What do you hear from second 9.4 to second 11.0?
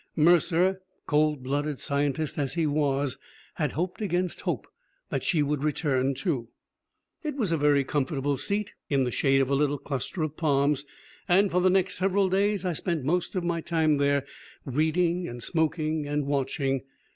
of a little cluster of palms,